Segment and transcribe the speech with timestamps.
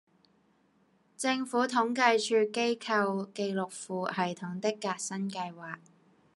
[1.15, 5.75] 政府統計處機構記錄庫系統的革新計劃